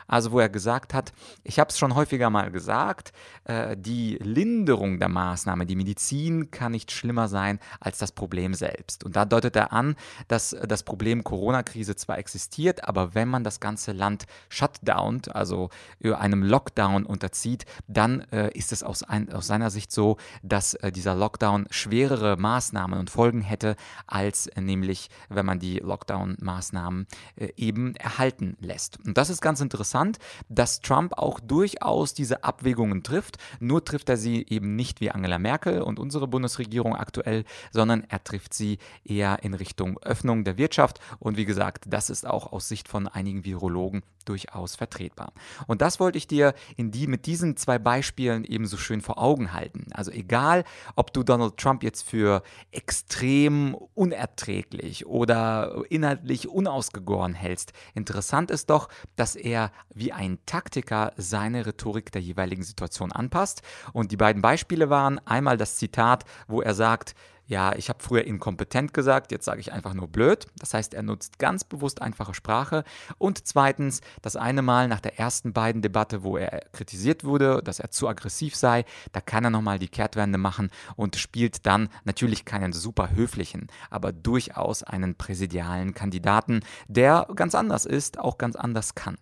Also 0.08 0.32
wo 0.32 0.40
er 0.40 0.50
gesagt 0.50 0.94
hat, 0.94 1.14
ich 1.44 1.60
habe 1.60 1.70
es 1.70 1.78
schon 1.78 1.96
häufiger 1.96 2.30
mal 2.30 2.52
gesagt, 2.52 3.12
äh, 3.46 3.76
die 3.76 4.18
Linderung 4.22 5.00
der 5.00 5.10
Maßnahme, 5.10 5.66
die 5.66 5.76
Medizin 5.76 6.52
kann 6.52 6.74
nicht 6.74 6.92
schlimmer 6.92 7.28
sein 7.28 7.60
als 7.80 7.98
das 7.98 8.12
Problem 8.12 8.54
selbst. 8.54 9.04
Und 9.04 9.16
da 9.16 9.26
deutet 9.26 9.56
er 9.56 9.74
an, 9.74 9.96
dass 10.28 10.56
das 10.68 10.84
Problem 10.84 11.24
Corona-Krise 11.24 11.96
zwar 11.96 12.18
existiert, 12.20 12.88
aber 12.88 13.16
wenn 13.16 13.28
man 13.28 13.44
das 13.44 13.60
ganze 13.60 13.92
Land 13.92 14.26
shutdownt, 14.50 15.36
also 15.36 15.70
einem 16.04 16.44
Lockdown 16.44 17.06
unterzieht, 17.06 17.66
dann 17.88 18.22
äh, 18.32 18.52
ist 18.54 18.72
es 18.72 18.84
aus, 18.84 19.04
ein, 19.04 19.32
aus, 19.32 19.48
seiner 19.48 19.70
Sicht 19.70 19.92
so, 19.92 20.18
dass 20.44 20.76
äh, 20.76 20.92
dieser 20.92 21.16
Lockdown 21.16 21.68
schwerere 21.72 22.38
Maßnahmen 22.38 23.00
und 23.00 23.10
Folgen 23.10 23.42
hätte, 23.42 23.76
als 24.08 24.48
äh, 24.48 24.62
nämlich, 24.62 25.10
wenn 25.30 25.46
man 25.46 25.60
die 25.60 25.80
Lockdown-Maßnahmen 25.80 27.08
äh, 27.36 27.50
eben 27.58 27.96
erhalten 27.96 28.56
lässt. 28.60 29.00
Und 29.06 29.18
das 29.18 29.30
ist 29.30 29.42
ganz 29.42 29.62
interessant 29.62 29.95
interessant, 29.96 30.20
dass 30.50 30.82
Trump 30.82 31.14
auch 31.18 31.40
durchaus 31.40 32.14
diese 32.14 32.44
Abwägungen 32.44 33.04
trifft. 33.04 33.38
Nur 33.60 33.84
trifft 33.86 34.10
er 34.10 34.18
sie 34.18 34.46
eben 34.50 34.76
nicht 34.76 35.00
wie 35.00 35.12
Angela 35.12 35.40
Merkel 35.40 35.82
und 35.82 36.00
unsere 36.00 36.28
Bundesregierung 36.28 36.96
aktuell, 36.96 37.46
sondern 37.72 38.04
er 38.10 38.24
trifft 38.24 38.54
sie 38.54 38.78
eher 39.06 39.44
in 39.44 39.54
Richtung 39.54 39.98
Öffnung 40.00 40.44
der 40.44 40.58
Wirtschaft. 40.58 41.00
Und 41.20 41.38
wie 41.38 41.46
gesagt, 41.46 41.86
das 41.88 42.10
ist 42.10 42.28
auch 42.28 42.52
aus 42.52 42.68
Sicht 42.68 42.88
von 42.90 43.08
einigen 43.08 43.46
Virologen 43.46 44.04
durchaus 44.26 44.76
vertretbar. 44.76 45.32
Und 45.68 45.82
das 45.82 46.00
wollte 46.00 46.18
ich 46.18 46.28
dir 46.28 46.54
in 46.76 46.92
die, 46.92 47.08
mit 47.08 47.26
diesen 47.26 47.58
zwei 47.58 47.80
Beispielen 47.80 48.44
eben 48.44 48.66
so 48.66 48.78
schön 48.78 49.02
vor 49.02 49.20
Augen 49.20 49.54
halten. 49.54 49.86
Also 49.94 50.12
egal, 50.12 50.64
ob 50.96 51.14
du 51.14 51.24
Donald 51.24 51.58
Trump 51.58 51.84
jetzt 51.84 52.10
für 52.10 52.42
extrem 52.72 53.76
unerträglich 53.94 55.06
oder 55.06 55.84
inhaltlich 55.90 56.50
unausgegoren 56.50 57.34
hältst, 57.34 57.74
interessant 57.94 58.52
ist 58.52 58.70
doch, 58.70 58.90
dass 59.16 59.36
er 59.36 59.72
wie 59.96 60.12
ein 60.14 60.38
Taktiker 60.46 61.14
seine 61.18 61.66
Rhetorik 61.66 62.12
der 62.12 62.22
jeweiligen 62.22 62.64
Situation 62.64 63.12
anpasst. 63.12 63.64
Und 63.94 64.12
die 64.12 64.18
beiden 64.18 64.42
Beispiele 64.42 64.90
waren 64.90 65.20
einmal 65.26 65.58
das 65.58 65.78
Zitat, 65.78 66.26
wo 66.48 66.62
er 66.62 66.76
sagt, 66.76 67.16
ja, 67.48 67.76
ich 67.76 67.90
habe 67.90 68.04
früher 68.04 68.26
inkompetent 68.26 68.94
gesagt, 68.94 69.32
jetzt 69.32 69.46
sage 69.46 69.60
ich 69.60 69.72
einfach 69.72 69.94
nur 69.94 70.08
blöd. 70.08 70.48
Das 70.58 70.74
heißt, 70.74 70.94
er 70.94 71.04
nutzt 71.04 71.38
ganz 71.38 71.64
bewusst 71.64 72.02
einfache 72.02 72.34
Sprache. 72.34 72.84
Und 73.18 73.46
zweitens, 73.46 74.02
das 74.22 74.36
eine 74.36 74.62
Mal 74.62 74.88
nach 74.88 75.00
der 75.00 75.20
ersten 75.20 75.54
beiden 75.54 75.82
Debatte, 75.82 76.24
wo 76.24 76.38
er 76.38 76.62
kritisiert 76.72 77.24
wurde, 77.24 77.62
dass 77.64 77.80
er 77.80 77.92
zu 77.92 78.08
aggressiv 78.08 78.56
sei, 78.56 78.86
da 79.12 79.22
kann 79.22 79.44
er 79.44 79.52
nochmal 79.52 79.80
die 79.80 79.88
Kehrtwende 79.90 80.38
machen 80.38 80.72
und 80.96 81.18
spielt 81.18 81.66
dann 81.66 81.90
natürlich 82.04 82.46
keinen 82.46 82.74
super 82.74 83.12
höflichen, 83.12 83.68
aber 83.90 84.12
durchaus 84.12 84.82
einen 84.82 85.16
präsidialen 85.16 85.94
Kandidaten, 85.94 86.62
der 86.88 87.28
ganz 87.36 87.54
anders 87.54 87.86
ist, 87.86 88.18
auch 88.18 88.38
ganz 88.38 88.56
anders 88.56 88.96
kann. 88.96 89.18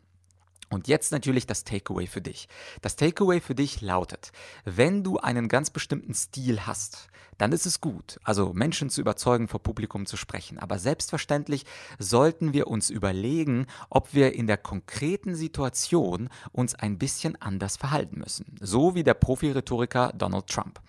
Und 0.74 0.88
jetzt 0.88 1.12
natürlich 1.12 1.46
das 1.46 1.64
Takeaway 1.64 2.08
für 2.08 2.22
dich. 2.22 2.48
Das 2.82 2.96
Takeaway 2.96 3.40
für 3.40 3.54
dich 3.54 3.82
lautet, 3.82 4.32
wenn 4.66 5.04
du 5.04 5.20
einen 5.20 5.48
ganz 5.48 5.70
bestimmten 5.70 6.16
Stil 6.16 6.66
hast, 6.66 7.10
dann 7.44 7.52
ist 7.52 7.66
es 7.66 7.82
gut, 7.82 8.22
also 8.24 8.54
Menschen 8.54 8.90
zu 8.90 9.02
überzeugen, 9.02 9.50
vor 9.50 9.62
Publikum 9.62 10.06
zu 10.06 10.16
sprechen. 10.16 10.60
Aber 10.60 10.80
selbstverständlich 10.80 11.66
sollten 12.00 12.54
wir 12.54 12.68
uns 12.68 12.90
überlegen, 12.90 13.68
ob 13.90 14.14
wir 14.14 14.34
in 14.34 14.48
der 14.48 14.56
konkreten 14.56 15.36
Situation 15.36 16.30
uns 16.54 16.74
ein 16.74 16.98
bisschen 16.98 17.36
anders 17.42 17.76
verhalten 17.76 18.20
müssen. 18.20 18.56
So 18.62 18.96
wie 18.96 19.04
der 19.04 19.16
Profi-Rhetoriker 19.16 20.14
Donald 20.16 20.48
Trump. 20.48 20.80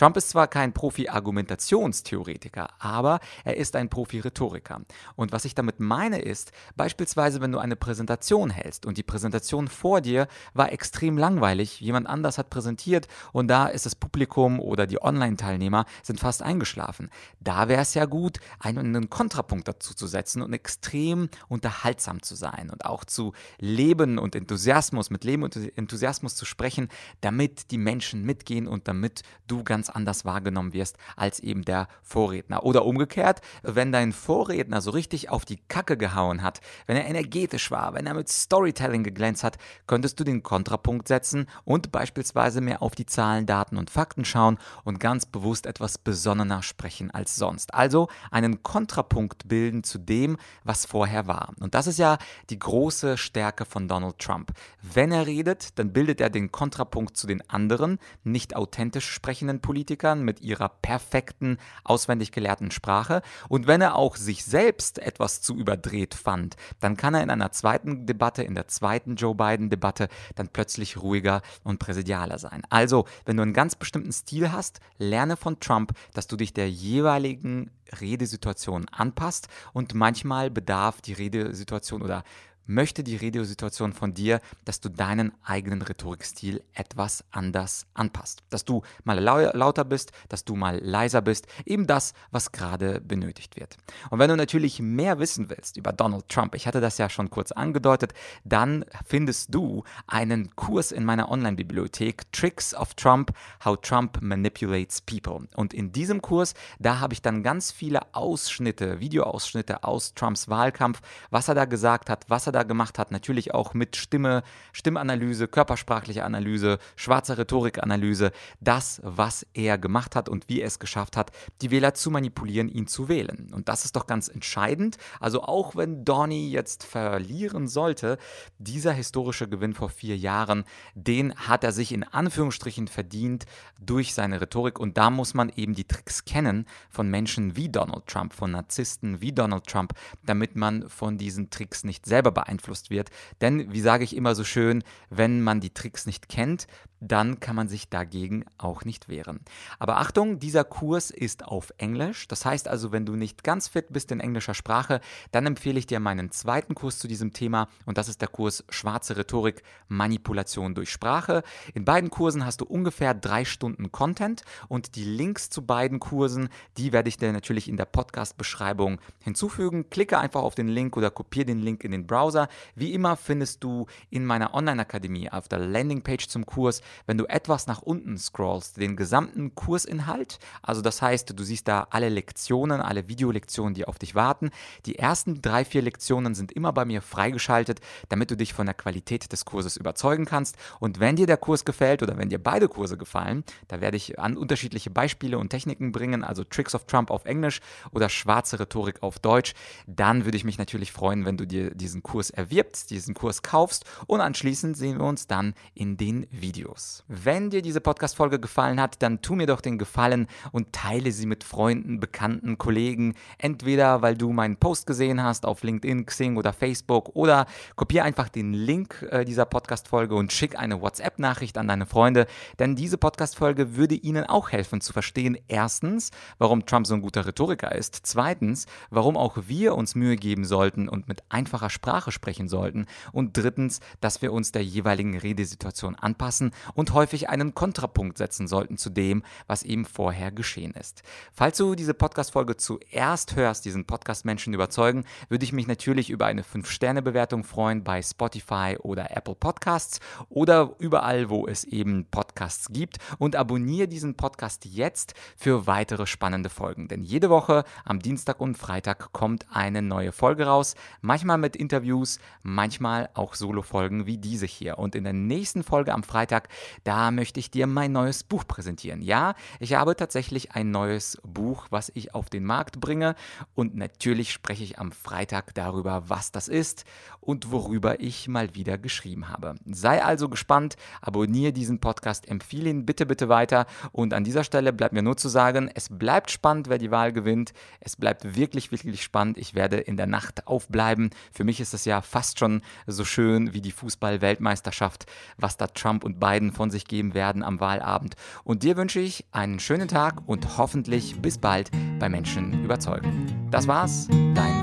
Trump 0.00 0.16
ist 0.16 0.30
zwar 0.30 0.48
kein 0.48 0.72
Profi-Argumentationstheoretiker, 0.72 2.70
aber 2.78 3.20
er 3.44 3.58
ist 3.58 3.76
ein 3.76 3.90
Profi-Rhetoriker. 3.90 4.80
Und 5.14 5.30
was 5.30 5.44
ich 5.44 5.54
damit 5.54 5.78
meine 5.78 6.22
ist, 6.22 6.52
beispielsweise, 6.74 7.42
wenn 7.42 7.52
du 7.52 7.58
eine 7.58 7.76
Präsentation 7.76 8.48
hältst 8.48 8.86
und 8.86 8.96
die 8.96 9.02
Präsentation 9.02 9.68
vor 9.68 10.00
dir 10.00 10.26
war 10.54 10.72
extrem 10.72 11.18
langweilig, 11.18 11.80
jemand 11.80 12.06
anders 12.06 12.38
hat 12.38 12.48
präsentiert 12.48 13.08
und 13.32 13.48
da 13.48 13.66
ist 13.66 13.84
das 13.84 13.94
Publikum 13.94 14.58
oder 14.58 14.86
die 14.86 15.02
Online-Teilnehmer 15.02 15.84
sind 16.02 16.20
fast 16.20 16.42
eingeschlafen. 16.42 17.10
Da 17.40 17.68
wäre 17.68 17.82
es 17.82 17.94
ja 17.94 18.04
gut, 18.04 18.38
einen 18.58 19.10
Kontrapunkt 19.10 19.68
dazu 19.68 19.94
zu 19.94 20.06
setzen 20.06 20.42
und 20.42 20.52
extrem 20.52 21.28
unterhaltsam 21.48 22.22
zu 22.22 22.34
sein 22.34 22.70
und 22.70 22.84
auch 22.84 23.04
zu 23.04 23.32
Leben 23.58 24.18
und 24.18 24.34
Enthusiasmus, 24.34 25.10
mit 25.10 25.24
Leben 25.24 25.42
und 25.42 25.56
Enthusiasmus 25.76 26.34
zu 26.36 26.44
sprechen, 26.44 26.88
damit 27.20 27.70
die 27.70 27.78
Menschen 27.78 28.24
mitgehen 28.24 28.66
und 28.66 28.88
damit 28.88 29.22
du 29.46 29.64
ganz 29.64 29.90
anders 29.90 30.24
wahrgenommen 30.24 30.72
wirst 30.72 30.96
als 31.16 31.40
eben 31.40 31.64
der 31.64 31.88
Vorredner. 32.02 32.64
Oder 32.64 32.84
umgekehrt, 32.84 33.40
wenn 33.62 33.92
dein 33.92 34.12
Vorredner 34.12 34.80
so 34.80 34.90
richtig 34.90 35.30
auf 35.30 35.44
die 35.44 35.58
Kacke 35.68 35.96
gehauen 35.96 36.42
hat, 36.42 36.60
wenn 36.86 36.96
er 36.96 37.06
energetisch 37.06 37.70
war, 37.70 37.94
wenn 37.94 38.06
er 38.06 38.14
mit 38.14 38.28
Storytelling 38.28 39.02
geglänzt 39.02 39.44
hat, 39.44 39.58
könntest 39.86 40.18
du 40.20 40.24
den 40.24 40.42
Kontrapunkt 40.42 41.08
setzen 41.08 41.46
und 41.64 41.92
beispielsweise 41.92 42.60
mehr 42.60 42.82
auf 42.82 42.94
die 42.94 43.06
Zahlen, 43.06 43.46
Daten 43.46 43.76
und 43.76 43.90
Fakten 43.90 44.24
schauen 44.24 44.58
und 44.84 45.00
ganz 45.00 45.26
bewusst 45.26 45.66
etwas 45.66 45.79
besonnener 45.98 46.62
sprechen 46.62 47.10
als 47.10 47.36
sonst. 47.36 47.74
Also 47.74 48.08
einen 48.30 48.62
Kontrapunkt 48.62 49.48
bilden 49.48 49.84
zu 49.84 49.98
dem, 49.98 50.36
was 50.64 50.86
vorher 50.86 51.26
war. 51.26 51.52
Und 51.60 51.74
das 51.74 51.86
ist 51.86 51.98
ja 51.98 52.18
die 52.50 52.58
große 52.58 53.18
Stärke 53.18 53.64
von 53.64 53.88
Donald 53.88 54.18
Trump. 54.18 54.52
Wenn 54.82 55.12
er 55.12 55.26
redet, 55.26 55.78
dann 55.78 55.92
bildet 55.92 56.20
er 56.20 56.30
den 56.30 56.52
Kontrapunkt 56.52 57.16
zu 57.16 57.26
den 57.26 57.48
anderen, 57.48 57.98
nicht 58.24 58.56
authentisch 58.56 59.10
sprechenden 59.10 59.60
Politikern 59.60 59.80
Politikern 59.80 60.22
mit 60.22 60.40
ihrer 60.40 60.68
perfekten, 60.68 61.58
auswendig 61.84 62.32
gelehrten 62.32 62.70
Sprache. 62.70 63.22
Und 63.48 63.66
wenn 63.66 63.80
er 63.80 63.96
auch 63.96 64.16
sich 64.16 64.44
selbst 64.44 64.98
etwas 64.98 65.40
zu 65.40 65.56
überdreht 65.56 66.14
fand, 66.14 66.56
dann 66.80 66.96
kann 66.96 67.14
er 67.14 67.22
in 67.22 67.30
einer 67.30 67.50
zweiten 67.50 68.06
Debatte, 68.06 68.42
in 68.42 68.54
der 68.54 68.68
zweiten 68.68 69.16
Joe 69.16 69.34
Biden-Debatte, 69.34 70.08
dann 70.34 70.48
plötzlich 70.48 70.96
ruhiger 70.96 71.42
und 71.64 71.78
präsidialer 71.78 72.38
sein. 72.38 72.62
Also, 72.68 73.06
wenn 73.24 73.36
du 73.36 73.42
einen 73.42 73.54
ganz 73.54 73.74
bestimmten 73.74 74.12
Stil 74.12 74.52
hast, 74.52 74.80
lerne 74.98 75.36
von 75.36 75.60
Trump, 75.60 75.69
dass 76.12 76.26
du 76.26 76.36
dich 76.36 76.52
der 76.52 76.70
jeweiligen 76.70 77.70
Redesituation 78.00 78.86
anpasst 78.88 79.48
und 79.72 79.94
manchmal 79.94 80.50
bedarf 80.50 81.00
die 81.00 81.12
Redesituation 81.12 82.02
oder 82.02 82.24
möchte 82.70 83.02
die 83.02 83.16
Radiosituation 83.16 83.92
von 83.92 84.14
dir, 84.14 84.40
dass 84.64 84.80
du 84.80 84.88
deinen 84.88 85.32
eigenen 85.44 85.82
Rhetorikstil 85.82 86.62
etwas 86.72 87.24
anders 87.30 87.86
anpasst. 87.94 88.42
Dass 88.48 88.64
du 88.64 88.82
mal 89.04 89.18
lauter 89.18 89.84
bist, 89.84 90.12
dass 90.28 90.44
du 90.44 90.54
mal 90.54 90.78
leiser 90.78 91.20
bist, 91.20 91.46
eben 91.66 91.86
das, 91.86 92.14
was 92.30 92.52
gerade 92.52 93.00
benötigt 93.00 93.56
wird. 93.56 93.76
Und 94.10 94.20
wenn 94.20 94.30
du 94.30 94.36
natürlich 94.36 94.80
mehr 94.80 95.18
wissen 95.18 95.50
willst 95.50 95.76
über 95.76 95.92
Donald 95.92 96.28
Trump, 96.28 96.54
ich 96.54 96.66
hatte 96.66 96.80
das 96.80 96.98
ja 96.98 97.10
schon 97.10 97.28
kurz 97.30 97.52
angedeutet, 97.52 98.14
dann 98.44 98.84
findest 99.04 99.54
du 99.54 99.82
einen 100.06 100.54
Kurs 100.54 100.92
in 100.92 101.04
meiner 101.04 101.30
Online-Bibliothek 101.30 102.30
Tricks 102.32 102.74
of 102.74 102.94
Trump, 102.94 103.32
How 103.64 103.80
Trump 103.80 104.22
Manipulates 104.22 105.00
People. 105.00 105.48
Und 105.56 105.74
in 105.74 105.90
diesem 105.90 106.22
Kurs, 106.22 106.54
da 106.78 107.00
habe 107.00 107.14
ich 107.14 107.22
dann 107.22 107.42
ganz 107.42 107.72
viele 107.72 108.14
Ausschnitte, 108.14 109.00
Videoausschnitte 109.00 109.82
aus 109.82 110.14
Trumps 110.14 110.48
Wahlkampf, 110.48 111.00
was 111.30 111.48
er 111.48 111.54
da 111.54 111.64
gesagt 111.64 112.08
hat, 112.08 112.24
was 112.28 112.46
er 112.46 112.52
da 112.52 112.59
da 112.60 112.64
gemacht 112.64 112.98
hat, 112.98 113.10
natürlich 113.10 113.54
auch 113.54 113.74
mit 113.74 113.96
Stimme, 113.96 114.42
Stimmanalyse, 114.72 115.48
körpersprachliche 115.48 116.24
Analyse, 116.24 116.78
schwarzer 116.96 117.38
Rhetorikanalyse, 117.38 118.32
das, 118.60 119.00
was 119.02 119.46
er 119.54 119.78
gemacht 119.78 120.14
hat 120.14 120.28
und 120.28 120.48
wie 120.48 120.60
er 120.60 120.66
es 120.66 120.78
geschafft 120.78 121.16
hat, 121.16 121.32
die 121.62 121.70
Wähler 121.70 121.94
zu 121.94 122.10
manipulieren, 122.10 122.68
ihn 122.68 122.86
zu 122.86 123.08
wählen. 123.08 123.50
Und 123.52 123.68
das 123.68 123.84
ist 123.84 123.96
doch 123.96 124.06
ganz 124.06 124.28
entscheidend. 124.28 124.98
Also 125.20 125.42
auch 125.42 125.74
wenn 125.76 126.04
Donny 126.04 126.50
jetzt 126.50 126.84
verlieren 126.84 127.66
sollte, 127.66 128.18
dieser 128.58 128.92
historische 128.92 129.48
Gewinn 129.48 129.74
vor 129.74 129.88
vier 129.88 130.16
Jahren, 130.16 130.64
den 130.94 131.34
hat 131.34 131.64
er 131.64 131.72
sich 131.72 131.92
in 131.92 132.04
Anführungsstrichen 132.04 132.88
verdient 132.88 133.46
durch 133.80 134.14
seine 134.14 134.40
Rhetorik. 134.40 134.78
Und 134.78 134.98
da 134.98 135.10
muss 135.10 135.34
man 135.34 135.50
eben 135.56 135.74
die 135.74 135.84
Tricks 135.84 136.24
kennen 136.24 136.66
von 136.90 137.08
Menschen 137.08 137.56
wie 137.56 137.68
Donald 137.68 138.06
Trump, 138.06 138.34
von 138.34 138.50
Narzissten 138.50 139.20
wie 139.20 139.32
Donald 139.32 139.66
Trump, 139.66 139.94
damit 140.24 140.56
man 140.56 140.88
von 140.88 141.16
diesen 141.16 141.50
Tricks 141.50 141.84
nicht 141.84 142.04
selber 142.04 142.30
beeinflusst 142.30 142.49
beeinflusst 142.50 142.90
wird. 142.90 143.10
Denn, 143.40 143.72
wie 143.72 143.80
sage 143.80 144.04
ich 144.04 144.16
immer 144.16 144.34
so 144.34 144.44
schön, 144.44 144.82
wenn 145.08 145.40
man 145.40 145.60
die 145.60 145.70
Tricks 145.70 146.06
nicht 146.06 146.28
kennt, 146.28 146.66
dann 147.00 147.40
kann 147.40 147.56
man 147.56 147.68
sich 147.68 147.88
dagegen 147.88 148.44
auch 148.58 148.84
nicht 148.84 149.08
wehren. 149.08 149.40
Aber 149.78 149.98
Achtung, 149.98 150.38
dieser 150.38 150.64
Kurs 150.64 151.10
ist 151.10 151.44
auf 151.44 151.72
Englisch. 151.78 152.28
Das 152.28 152.44
heißt 152.44 152.68
also, 152.68 152.92
wenn 152.92 153.06
du 153.06 153.16
nicht 153.16 153.42
ganz 153.42 153.68
fit 153.68 153.86
bist 153.90 154.12
in 154.12 154.20
englischer 154.20 154.54
Sprache, 154.54 155.00
dann 155.32 155.46
empfehle 155.46 155.78
ich 155.78 155.86
dir 155.86 155.98
meinen 156.00 156.30
zweiten 156.30 156.74
Kurs 156.74 156.98
zu 156.98 157.08
diesem 157.08 157.32
Thema 157.32 157.68
und 157.86 157.98
das 157.98 158.08
ist 158.08 158.20
der 158.20 158.28
Kurs 158.28 158.64
Schwarze 158.68 159.16
Rhetorik, 159.16 159.62
Manipulation 159.88 160.74
durch 160.74 160.90
Sprache. 160.90 161.42
In 161.74 161.84
beiden 161.84 162.10
Kursen 162.10 162.44
hast 162.44 162.60
du 162.60 162.66
ungefähr 162.66 163.14
drei 163.14 163.44
Stunden 163.44 163.90
Content 163.90 164.42
und 164.68 164.94
die 164.96 165.04
Links 165.04 165.50
zu 165.50 165.64
beiden 165.64 166.00
Kursen, 166.00 166.48
die 166.76 166.92
werde 166.92 167.08
ich 167.08 167.16
dir 167.16 167.32
natürlich 167.32 167.68
in 167.68 167.76
der 167.76 167.86
Podcast-Beschreibung 167.86 169.00
hinzufügen. 169.20 169.88
Klicke 169.88 170.18
einfach 170.18 170.42
auf 170.42 170.54
den 170.54 170.68
Link 170.68 170.96
oder 170.96 171.10
kopiere 171.10 171.46
den 171.46 171.60
Link 171.60 171.82
in 171.84 171.92
den 171.92 172.06
Browser. 172.06 172.48
Wie 172.74 172.92
immer 172.92 173.16
findest 173.16 173.64
du 173.64 173.86
in 174.10 174.26
meiner 174.26 174.54
Online-Akademie 174.54 175.30
auf 175.30 175.48
der 175.48 175.58
Landingpage 175.60 176.28
zum 176.28 176.44
Kurs 176.44 176.82
wenn 177.06 177.18
du 177.18 177.26
etwas 177.26 177.66
nach 177.66 177.82
unten 177.82 178.18
scrollst, 178.18 178.76
den 178.76 178.96
gesamten 178.96 179.54
Kursinhalt, 179.54 180.38
also 180.62 180.82
das 180.82 181.02
heißt, 181.02 181.38
du 181.38 181.42
siehst 181.42 181.68
da 181.68 181.86
alle 181.90 182.08
Lektionen, 182.08 182.80
alle 182.80 183.08
Videolektionen, 183.08 183.74
die 183.74 183.86
auf 183.86 183.98
dich 183.98 184.14
warten. 184.14 184.50
Die 184.86 184.98
ersten 184.98 185.42
drei, 185.42 185.64
vier 185.64 185.82
Lektionen 185.82 186.34
sind 186.34 186.52
immer 186.52 186.72
bei 186.72 186.84
mir 186.84 187.02
freigeschaltet, 187.02 187.80
damit 188.08 188.30
du 188.30 188.36
dich 188.36 188.52
von 188.52 188.66
der 188.66 188.74
Qualität 188.74 189.32
des 189.32 189.44
Kurses 189.44 189.76
überzeugen 189.76 190.24
kannst. 190.24 190.56
Und 190.78 191.00
wenn 191.00 191.16
dir 191.16 191.26
der 191.26 191.36
Kurs 191.36 191.64
gefällt 191.64 192.02
oder 192.02 192.16
wenn 192.18 192.28
dir 192.28 192.42
beide 192.42 192.68
Kurse 192.68 192.96
gefallen, 192.96 193.44
da 193.68 193.80
werde 193.80 193.96
ich 193.96 194.18
an 194.18 194.36
unterschiedliche 194.36 194.90
Beispiele 194.90 195.38
und 195.38 195.50
Techniken 195.50 195.92
bringen, 195.92 196.24
also 196.24 196.44
Tricks 196.44 196.74
of 196.74 196.86
Trump 196.86 197.10
auf 197.10 197.24
Englisch 197.24 197.60
oder 197.92 198.08
schwarze 198.08 198.58
Rhetorik 198.60 199.02
auf 199.02 199.18
Deutsch, 199.18 199.54
dann 199.86 200.24
würde 200.24 200.36
ich 200.36 200.44
mich 200.44 200.58
natürlich 200.58 200.92
freuen, 200.92 201.24
wenn 201.24 201.36
du 201.36 201.46
dir 201.46 201.74
diesen 201.74 202.02
Kurs 202.02 202.30
erwirbst, 202.30 202.90
diesen 202.90 203.14
Kurs 203.14 203.42
kaufst 203.42 203.84
und 204.06 204.20
anschließend 204.20 204.76
sehen 204.76 204.98
wir 204.98 205.06
uns 205.06 205.26
dann 205.26 205.54
in 205.74 205.96
den 205.96 206.26
Videos. 206.30 206.79
Abschluss. 206.80 207.04
Wenn 207.08 207.50
dir 207.50 207.60
diese 207.60 207.80
Podcast-Folge 207.80 208.38
gefallen 208.38 208.80
hat, 208.80 209.02
dann 209.02 209.20
tu 209.20 209.34
mir 209.34 209.46
doch 209.46 209.60
den 209.60 209.78
Gefallen 209.78 210.26
und 210.52 210.72
teile 210.72 211.12
sie 211.12 211.26
mit 211.26 211.44
Freunden, 211.44 212.00
Bekannten, 212.00 212.56
Kollegen. 212.56 213.14
Entweder 213.38 214.00
weil 214.00 214.16
du 214.16 214.32
meinen 214.32 214.56
Post 214.56 214.86
gesehen 214.86 215.22
hast 215.22 215.44
auf 215.44 215.62
LinkedIn, 215.62 216.06
Xing 216.06 216.36
oder 216.36 216.52
Facebook 216.52 217.10
oder 217.14 217.46
kopiere 217.76 218.04
einfach 218.04 218.28
den 218.28 218.52
Link 218.52 219.06
äh, 219.10 219.24
dieser 219.24 219.44
Podcast-Folge 219.44 220.14
und 220.14 220.32
schick 220.32 220.58
eine 220.58 220.80
WhatsApp-Nachricht 220.80 221.58
an 221.58 221.68
deine 221.68 221.86
Freunde. 221.86 222.26
Denn 222.58 222.76
diese 222.76 222.96
Podcast-Folge 222.96 223.76
würde 223.76 223.96
ihnen 223.96 224.24
auch 224.24 224.52
helfen 224.52 224.80
zu 224.80 224.92
verstehen, 224.92 225.36
erstens, 225.48 226.10
warum 226.38 226.64
Trump 226.64 226.86
so 226.86 226.94
ein 226.94 227.02
guter 227.02 227.26
Rhetoriker 227.26 227.74
ist. 227.74 228.00
Zweitens, 228.04 228.66
warum 228.90 229.16
auch 229.16 229.36
wir 229.46 229.74
uns 229.74 229.94
Mühe 229.94 230.16
geben 230.16 230.44
sollten 230.44 230.88
und 230.88 231.08
mit 231.08 231.22
einfacher 231.28 231.70
Sprache 231.70 232.12
sprechen 232.12 232.48
sollten. 232.48 232.86
Und 233.12 233.36
drittens, 233.36 233.80
dass 234.00 234.22
wir 234.22 234.32
uns 234.32 234.52
der 234.52 234.64
jeweiligen 234.64 235.18
Redesituation 235.18 235.96
anpassen 235.96 236.52
und 236.74 236.92
häufig 236.94 237.28
einen 237.28 237.54
Kontrapunkt 237.54 238.18
setzen 238.18 238.48
sollten 238.48 238.76
zu 238.76 238.90
dem, 238.90 239.22
was 239.46 239.62
eben 239.62 239.84
vorher 239.84 240.30
geschehen 240.30 240.72
ist. 240.72 241.02
Falls 241.32 241.56
du 241.56 241.74
diese 241.74 241.94
Podcast-Folge 241.94 242.56
zuerst 242.56 243.36
hörst, 243.36 243.64
diesen 243.64 243.86
Podcast 243.86 244.24
Menschen 244.24 244.54
überzeugen, 244.54 245.04
würde 245.28 245.44
ich 245.44 245.52
mich 245.52 245.66
natürlich 245.66 246.10
über 246.10 246.26
eine 246.26 246.42
5-Sterne-Bewertung 246.42 247.44
freuen 247.44 247.84
bei 247.84 248.02
Spotify 248.02 248.76
oder 248.80 249.16
Apple 249.16 249.34
Podcasts 249.34 250.00
oder 250.28 250.74
überall, 250.78 251.30
wo 251.30 251.46
es 251.46 251.64
eben 251.64 252.06
Podcasts 252.10 252.68
gibt 252.72 252.98
und 253.18 253.36
abonniere 253.36 253.88
diesen 253.88 254.14
Podcast 254.16 254.64
jetzt 254.64 255.14
für 255.36 255.66
weitere 255.66 256.06
spannende 256.06 256.50
Folgen. 256.50 256.88
Denn 256.88 257.02
jede 257.02 257.30
Woche 257.30 257.64
am 257.84 258.00
Dienstag 258.00 258.40
und 258.40 258.56
Freitag 258.56 259.12
kommt 259.12 259.46
eine 259.50 259.82
neue 259.82 260.12
Folge 260.12 260.46
raus, 260.46 260.74
manchmal 261.00 261.38
mit 261.38 261.56
Interviews, 261.56 262.18
manchmal 262.42 263.10
auch 263.14 263.34
Solo-Folgen 263.34 264.06
wie 264.06 264.18
diese 264.18 264.46
hier. 264.46 264.78
Und 264.78 264.94
in 264.94 265.04
der 265.04 265.12
nächsten 265.12 265.62
Folge 265.62 265.92
am 265.92 266.02
Freitag 266.02 266.48
da 266.84 267.10
möchte 267.10 267.40
ich 267.40 267.50
dir 267.50 267.66
mein 267.66 267.92
neues 267.92 268.24
Buch 268.24 268.46
präsentieren. 268.46 269.02
Ja, 269.02 269.34
ich 269.58 269.74
habe 269.74 269.96
tatsächlich 269.96 270.52
ein 270.52 270.70
neues 270.70 271.18
Buch, 271.22 271.66
was 271.70 271.90
ich 271.94 272.14
auf 272.14 272.30
den 272.30 272.44
Markt 272.44 272.80
bringe 272.80 273.14
und 273.54 273.74
natürlich 273.74 274.32
spreche 274.32 274.64
ich 274.64 274.78
am 274.78 274.92
Freitag 274.92 275.54
darüber, 275.54 276.08
was 276.08 276.32
das 276.32 276.48
ist 276.48 276.84
und 277.20 277.50
worüber 277.50 278.00
ich 278.00 278.28
mal 278.28 278.54
wieder 278.54 278.78
geschrieben 278.78 279.28
habe. 279.28 279.54
Sei 279.66 280.02
also 280.02 280.28
gespannt, 280.28 280.76
abonniere 281.00 281.52
diesen 281.52 281.80
Podcast, 281.80 282.28
empfehle 282.28 282.70
ihn 282.70 282.86
bitte, 282.86 283.06
bitte 283.06 283.28
weiter 283.28 283.66
und 283.92 284.14
an 284.14 284.24
dieser 284.24 284.44
Stelle 284.44 284.72
bleibt 284.72 284.94
mir 284.94 285.02
nur 285.02 285.16
zu 285.16 285.28
sagen, 285.28 285.70
es 285.74 285.88
bleibt 285.90 286.30
spannend, 286.30 286.68
wer 286.68 286.78
die 286.78 286.90
Wahl 286.90 287.12
gewinnt. 287.12 287.52
Es 287.80 287.96
bleibt 287.96 288.36
wirklich, 288.36 288.72
wirklich 288.72 289.02
spannend. 289.02 289.38
Ich 289.38 289.54
werde 289.54 289.76
in 289.76 289.96
der 289.96 290.06
Nacht 290.06 290.46
aufbleiben. 290.46 291.10
Für 291.32 291.44
mich 291.44 291.60
ist 291.60 291.74
es 291.74 291.84
ja 291.84 292.00
fast 292.00 292.38
schon 292.38 292.62
so 292.86 293.04
schön 293.04 293.52
wie 293.52 293.60
die 293.60 293.72
Fußball-Weltmeisterschaft, 293.72 295.06
was 295.36 295.56
da 295.56 295.66
Trump 295.66 296.04
und 296.04 296.18
Biden 296.18 296.39
Stimmen 296.40 296.52
von 296.52 296.70
sich 296.70 296.86
geben 296.86 297.12
werden 297.12 297.42
am 297.42 297.60
Wahlabend. 297.60 298.14
Und 298.44 298.62
dir 298.62 298.76
wünsche 298.76 299.00
ich 299.00 299.26
einen 299.30 299.60
schönen 299.60 299.88
Tag 299.88 300.22
und 300.26 300.56
hoffentlich 300.56 301.20
bis 301.20 301.36
bald 301.36 301.70
bei 301.98 302.08
Menschen 302.08 302.64
überzeugen. 302.64 303.48
Das 303.50 303.68
war's, 303.68 304.08
dein 304.34 304.59